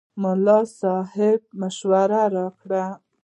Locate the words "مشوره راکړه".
1.59-2.85